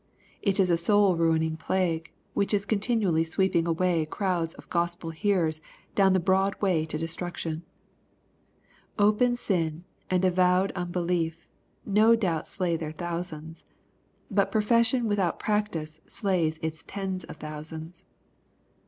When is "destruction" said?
6.97-7.61